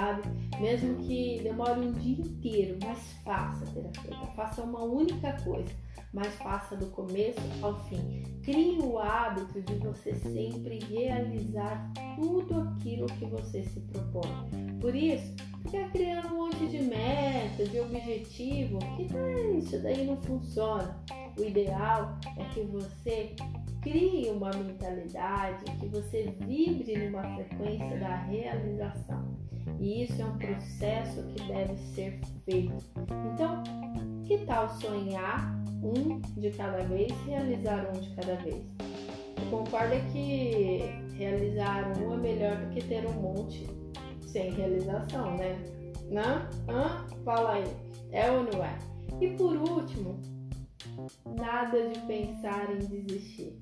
sabe? 0.00 0.22
Mesmo 0.58 0.96
que 0.96 1.40
demore 1.42 1.80
um 1.80 1.92
dia 1.92 2.24
inteiro, 2.24 2.78
mas 2.82 2.98
faça, 3.24 3.66
terapeuta, 3.66 4.26
faça 4.34 4.62
uma 4.62 4.82
única 4.82 5.32
coisa, 5.42 5.70
mas 6.12 6.34
faça 6.36 6.76
do 6.76 6.86
começo 6.86 7.40
ao 7.62 7.78
fim. 7.84 8.22
Crie 8.42 8.78
o 8.80 8.98
hábito 8.98 9.60
de 9.60 9.74
você 9.74 10.14
sempre 10.14 10.78
realizar 10.84 11.90
tudo 12.16 12.60
aquilo 12.60 13.06
que 13.06 13.26
você 13.26 13.62
se 13.62 13.80
propõe. 13.80 14.78
Por 14.80 14.94
isso, 14.94 15.34
ficar 15.62 15.90
criando 15.90 16.28
um 16.34 16.38
monte 16.38 16.66
de 16.66 16.82
meta, 16.82 17.64
de 17.64 17.80
objetivo, 17.80 18.78
que 18.96 19.06
ah, 19.14 19.58
isso 19.58 19.78
daí 19.82 20.06
não 20.06 20.16
funciona. 20.22 20.98
O 21.38 21.42
ideal 21.42 22.18
é 22.36 22.44
que 22.54 22.60
você 22.62 23.34
crie 23.82 24.30
uma 24.30 24.50
mentalidade, 24.50 25.64
que 25.78 25.86
você 25.86 26.34
vibre 26.40 26.96
numa 26.98 27.22
frequência 27.34 27.98
da 27.98 28.16
realização. 28.16 29.49
E 29.80 30.04
isso 30.04 30.20
é 30.20 30.24
um 30.26 30.36
processo 30.36 31.22
que 31.28 31.42
deve 31.44 31.74
ser 31.94 32.20
feito. 32.44 32.74
Então, 33.32 33.62
que 34.26 34.38
tal 34.44 34.68
sonhar 34.68 35.58
um 35.82 36.20
de 36.38 36.50
cada 36.50 36.84
vez, 36.84 37.10
realizar 37.26 37.88
um 37.88 37.98
de 37.98 38.14
cada 38.14 38.36
vez? 38.36 38.62
Eu 39.38 39.50
concordo 39.50 39.94
que 40.12 40.82
realizar 41.16 41.98
um 41.98 42.12
é 42.12 42.16
melhor 42.18 42.56
do 42.58 42.74
que 42.74 42.84
ter 42.84 43.06
um 43.06 43.12
monte 43.14 43.66
sem 44.26 44.52
realização, 44.52 45.36
né? 45.38 45.58
Não? 46.10 46.46
Hã? 46.68 47.06
Fala 47.24 47.54
aí. 47.54 47.64
É 48.12 48.30
ou 48.30 48.44
não 48.44 48.62
é? 48.62 48.78
E 49.18 49.28
por 49.30 49.56
último, 49.56 50.20
nada 51.38 51.88
de 51.88 51.98
pensar 52.00 52.70
em 52.70 52.78
desistir. 52.78 53.58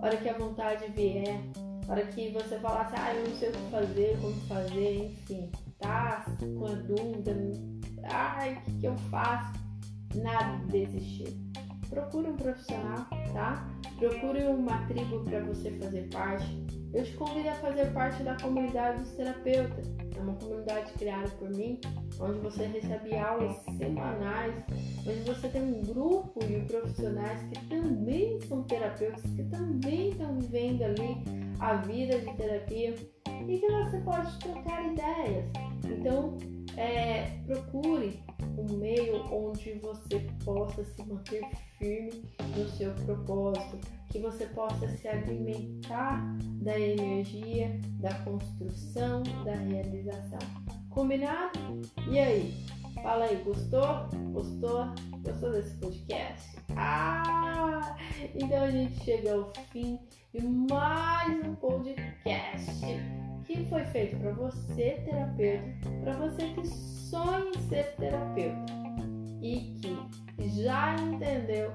Hora 0.00 0.16
que 0.16 0.28
a 0.28 0.38
vontade 0.38 0.90
vier, 0.92 1.40
hora 1.88 2.06
que 2.06 2.30
você 2.30 2.58
falar 2.58 2.92
ah, 2.96 3.14
eu 3.14 3.28
não 3.28 3.36
sei 3.36 3.48
o 3.48 3.52
que 3.52 3.70
fazer, 3.70 4.18
como 4.20 4.34
fazer, 4.46 5.06
enfim, 5.06 5.50
tá 5.78 6.24
com 6.40 6.66
a 6.66 6.74
dúvida, 6.74 7.34
ai, 8.04 8.54
o 8.54 8.60
que, 8.62 8.72
que 8.80 8.86
eu 8.86 8.96
faço? 9.10 9.58
Nada 10.14 10.56
de 10.66 10.84
desistir. 10.86 11.36
Procure 11.88 12.30
um 12.30 12.36
profissional, 12.36 13.06
tá? 13.32 13.66
Procure 13.98 14.44
uma 14.44 14.86
tribo 14.86 15.20
para 15.24 15.40
você 15.40 15.70
fazer 15.72 16.08
parte. 16.10 16.66
Eu 16.92 17.04
te 17.04 17.12
convido 17.12 17.48
a 17.48 17.54
fazer 17.54 17.92
parte 17.92 18.22
da 18.22 18.36
comunidade 18.36 19.00
dos 19.00 19.12
terapeutas 19.12 19.86
é 20.18 20.22
uma 20.22 20.34
comunidade 20.34 20.92
criada 20.94 21.28
por 21.38 21.48
mim, 21.50 21.80
onde 22.20 22.38
você 22.40 22.66
recebe 22.66 23.16
aulas 23.16 23.56
semanais, 23.76 24.54
onde 25.06 25.20
você 25.20 25.48
tem 25.48 25.62
um 25.62 25.82
grupo 25.82 26.40
de 26.44 26.60
profissionais 26.60 27.40
que 27.44 27.66
também 27.68 28.40
são 28.42 28.62
terapeutas, 28.64 29.22
que 29.22 29.44
também 29.44 30.10
estão 30.10 30.38
vivendo 30.38 30.82
ali 30.82 31.16
a 31.60 31.76
vida 31.76 32.18
de 32.18 32.36
terapia 32.36 32.94
e 33.46 33.58
que 33.58 33.66
você 33.66 33.98
pode 34.00 34.38
trocar 34.40 34.92
ideias. 34.92 35.50
Então, 35.84 36.36
é, 36.76 37.38
procure 37.46 38.20
um 38.58 38.76
meio 38.76 39.22
onde 39.32 39.74
você 39.74 40.26
possa 40.44 40.84
se 40.84 41.04
manter 41.06 41.42
firme 41.78 42.24
no 42.56 42.68
seu 42.70 42.92
propósito, 43.06 43.78
que 44.10 44.18
você 44.18 44.46
possa 44.46 44.88
se 44.88 45.08
alimentar 45.08 46.22
da 46.62 46.78
energia, 46.78 47.78
da 48.00 48.14
construção, 48.24 49.22
da 49.44 49.54
realização. 49.54 50.38
Combinado? 50.90 51.58
E 52.10 52.18
aí? 52.18 52.54
Fala 53.02 53.26
aí, 53.26 53.36
gostou? 53.44 54.08
Gostou? 54.32 54.86
Gostou 55.22 55.52
desse 55.52 55.74
podcast? 55.76 56.56
Ah! 56.76 57.96
Então 58.34 58.64
a 58.64 58.70
gente 58.70 58.98
chega 59.04 59.34
ao 59.34 59.52
fim 59.72 59.98
de 60.32 60.42
mais 60.42 61.46
um 61.46 61.54
podcast 61.54 62.82
que 63.46 63.64
foi 63.66 63.84
feito 63.86 64.16
para 64.18 64.32
você, 64.32 65.00
terapeuta, 65.04 65.90
para 66.02 66.12
você 66.16 66.48
que 66.48 66.66
sonha 66.66 67.50
em 67.50 67.60
ser 67.68 67.94
terapeuta 67.96 68.72
e 69.40 69.74
que 69.80 70.17
já 70.38 70.94
entendeu 70.96 71.72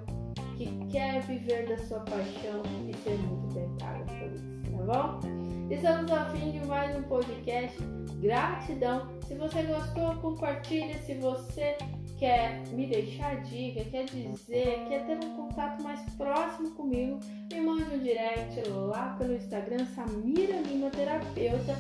que 0.58 0.68
quer 0.92 1.22
viver 1.22 1.68
da 1.68 1.78
sua 1.86 2.00
paixão 2.02 2.62
e 2.88 2.96
ser 2.98 3.18
muito 3.18 3.54
bem 3.54 3.70
paga 3.80 4.04
por 4.06 4.32
isso, 4.32 4.46
tá 4.72 4.84
bom? 4.84 5.44
Estamos 5.70 6.12
ao 6.12 6.30
fim 6.32 6.52
de 6.52 6.66
mais 6.66 6.96
um 6.96 7.04
podcast. 7.04 7.78
Gratidão. 8.20 9.08
Se 9.28 9.36
você 9.36 9.64
gostou, 9.64 10.16
compartilhe. 10.18 10.94
Se 11.00 11.16
você 11.16 11.78
quer 12.18 12.62
me 12.72 12.88
deixar 12.88 13.42
dica, 13.42 13.84
quer 13.86 14.06
dizer, 14.06 14.86
quer 14.88 15.06
ter 15.06 15.26
um 15.26 15.36
contato 15.36 15.82
mais 15.84 16.00
próximo 16.16 16.72
comigo, 16.72 17.20
me 17.52 17.60
mande 17.60 17.84
um 17.96 18.00
direct 18.00 18.70
lá 18.70 19.16
pelo 19.18 19.36
Instagram 19.36 19.86
Samira 19.88 20.62
Lima 20.62 20.90
Terapeuta. 20.90 21.76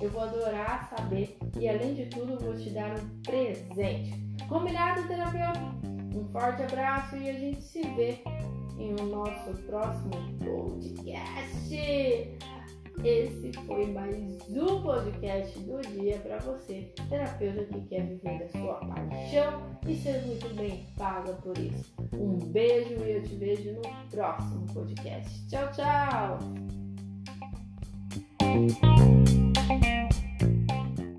Eu 0.00 0.10
vou 0.10 0.22
adorar 0.22 0.88
saber 0.88 1.36
e 1.58 1.68
além 1.68 1.94
de 1.94 2.06
tudo 2.06 2.38
vou 2.38 2.54
te 2.54 2.70
dar 2.70 2.96
um 2.96 3.22
presente. 3.22 4.14
Combinado, 4.48 5.06
terapeuta? 5.08 5.97
Um 6.38 6.40
forte 6.40 6.62
abraço 6.62 7.16
e 7.16 7.30
a 7.30 7.32
gente 7.32 7.60
se 7.60 7.82
vê 7.96 8.20
em 8.78 8.94
o 9.00 9.06
nosso 9.06 9.52
próximo 9.64 10.12
podcast. 10.38 11.74
Esse 13.02 13.52
foi 13.66 13.86
mais 13.90 14.38
um 14.48 14.80
podcast 14.80 15.58
do 15.58 15.80
dia 15.80 16.16
para 16.18 16.38
você, 16.38 16.94
terapeuta 17.08 17.64
que 17.64 17.80
quer 17.88 18.06
viver 18.06 18.38
da 18.38 18.48
sua 18.50 18.74
paixão 18.74 19.64
e 19.84 19.96
ser 19.96 20.24
muito 20.26 20.54
bem 20.54 20.86
paga 20.96 21.32
por 21.32 21.58
isso. 21.58 21.92
Um 22.14 22.38
beijo 22.38 22.94
e 23.04 23.16
eu 23.16 23.22
te 23.24 23.34
vejo 23.34 23.72
no 23.72 23.82
próximo 24.08 24.64
podcast. 24.72 25.48
Tchau, 25.48 25.68
tchau! 25.72 26.38